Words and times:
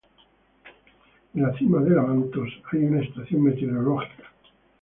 En 1.35 1.43
la 1.43 1.55
cima 1.59 1.79
del 1.83 1.99
Abantos 1.99 2.49
hay 2.71 2.79
una 2.85 3.03
estación 3.03 3.43
meteorológica. 3.43 4.23